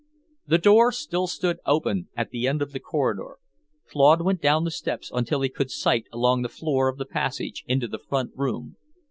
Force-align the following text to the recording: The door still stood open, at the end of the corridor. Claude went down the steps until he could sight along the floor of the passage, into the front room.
The 0.47 0.57
door 0.57 0.91
still 0.91 1.27
stood 1.27 1.59
open, 1.63 2.07
at 2.17 2.31
the 2.31 2.47
end 2.47 2.63
of 2.63 2.71
the 2.71 2.79
corridor. 2.79 3.37
Claude 3.87 4.23
went 4.25 4.41
down 4.41 4.63
the 4.63 4.71
steps 4.71 5.11
until 5.13 5.41
he 5.41 5.49
could 5.49 5.69
sight 5.69 6.05
along 6.11 6.41
the 6.41 6.49
floor 6.49 6.87
of 6.89 6.97
the 6.97 7.05
passage, 7.05 7.63
into 7.67 7.87
the 7.87 7.99
front 7.99 8.31
room. 8.35 8.77